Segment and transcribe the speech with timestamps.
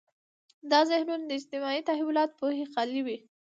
[0.71, 3.17] دا ذهنونه د اجتماعي تحولاتو پوهې خالي وي.